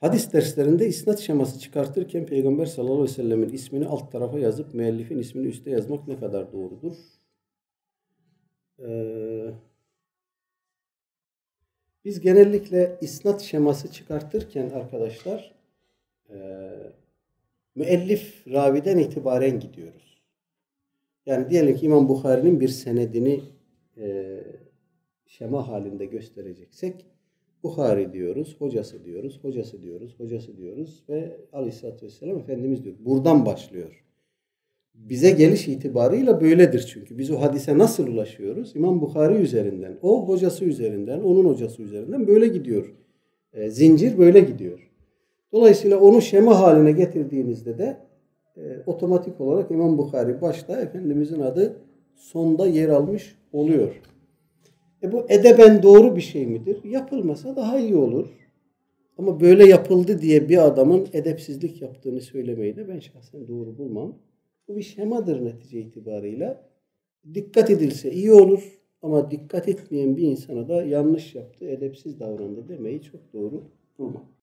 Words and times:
Hadis 0.00 0.32
derslerinde 0.32 0.88
isnat 0.88 1.18
şeması 1.18 1.60
çıkartırken 1.60 2.26
Peygamber 2.26 2.66
sallallahu 2.66 2.94
aleyhi 2.94 3.10
ve 3.10 3.14
sellemin 3.14 3.48
ismini 3.48 3.86
alt 3.86 4.12
tarafa 4.12 4.38
yazıp 4.38 4.74
müellifin 4.74 5.18
ismini 5.18 5.46
üste 5.46 5.70
yazmak 5.70 6.08
ne 6.08 6.18
kadar 6.18 6.52
doğrudur? 6.52 6.96
Ee, 8.78 9.50
biz 12.04 12.20
genellikle 12.20 12.98
isnat 13.00 13.40
şeması 13.40 13.92
çıkartırken 13.92 14.70
arkadaşlar 14.70 15.54
e, 16.30 16.36
müellif 17.74 18.46
raviden 18.46 18.98
itibaren 18.98 19.60
gidiyoruz. 19.60 20.22
Yani 21.26 21.50
diyelim 21.50 21.76
ki 21.76 21.86
İmam 21.86 22.08
Bukhari'nin 22.08 22.60
bir 22.60 22.68
senedini 22.68 23.40
e, 23.96 24.40
şema 25.26 25.68
halinde 25.68 26.06
göstereceksek 26.06 27.06
Bukhari 27.62 28.12
diyoruz, 28.12 28.56
hocası 28.58 29.04
diyoruz, 29.04 29.38
hocası 29.42 29.82
diyoruz, 29.82 30.14
hocası 30.18 30.56
diyoruz 30.56 31.04
ve 31.08 31.36
aleyhissalatü 31.52 32.06
vesselam 32.06 32.38
Efendimiz 32.38 32.84
diyor. 32.84 32.96
Buradan 32.98 33.46
başlıyor. 33.46 34.04
Bize 34.94 35.30
geliş 35.30 35.68
itibarıyla 35.68 36.40
böyledir 36.40 36.90
çünkü. 36.92 37.18
Biz 37.18 37.30
o 37.30 37.40
hadise 37.40 37.78
nasıl 37.78 38.06
ulaşıyoruz? 38.06 38.76
İmam 38.76 39.00
Bukhari 39.00 39.34
üzerinden, 39.34 39.98
o 40.02 40.28
hocası 40.28 40.64
üzerinden, 40.64 41.20
onun 41.20 41.44
hocası 41.44 41.82
üzerinden 41.82 42.26
böyle 42.26 42.48
gidiyor. 42.48 42.94
E, 43.52 43.70
zincir 43.70 44.18
böyle 44.18 44.40
gidiyor. 44.40 44.90
Dolayısıyla 45.52 46.00
onu 46.00 46.22
şema 46.22 46.60
haline 46.60 46.92
getirdiğinizde 46.92 47.78
de 47.78 47.96
e, 48.56 48.62
otomatik 48.86 49.40
olarak 49.40 49.70
İmam 49.70 49.98
Bukhari 49.98 50.40
başta 50.40 50.80
Efendimizin 50.80 51.40
adı 51.40 51.76
sonda 52.14 52.66
yer 52.66 52.88
almış 52.88 53.36
oluyor. 53.52 54.00
E 55.02 55.12
bu 55.12 55.26
edeben 55.28 55.82
doğru 55.82 56.16
bir 56.16 56.20
şey 56.20 56.46
midir? 56.46 56.84
Yapılmasa 56.84 57.56
daha 57.56 57.78
iyi 57.78 57.96
olur. 57.96 58.28
Ama 59.18 59.40
böyle 59.40 59.66
yapıldı 59.66 60.20
diye 60.20 60.48
bir 60.48 60.66
adamın 60.66 61.08
edepsizlik 61.12 61.82
yaptığını 61.82 62.20
söylemeyi 62.20 62.76
de 62.76 62.88
ben 62.88 62.98
şahsen 62.98 63.48
doğru 63.48 63.78
bulmam. 63.78 64.18
Bu 64.68 64.76
bir 64.76 64.82
şemadır 64.82 65.44
netice 65.44 65.80
itibarıyla. 65.80 66.70
Dikkat 67.34 67.70
edilse 67.70 68.12
iyi 68.12 68.32
olur 68.32 68.80
ama 69.02 69.30
dikkat 69.30 69.68
etmeyen 69.68 70.16
bir 70.16 70.22
insana 70.22 70.68
da 70.68 70.84
yanlış 70.84 71.34
yaptı, 71.34 71.64
edepsiz 71.64 72.20
davrandı 72.20 72.68
demeyi 72.68 73.02
çok 73.02 73.32
doğru 73.32 73.64
bulmam. 73.98 74.28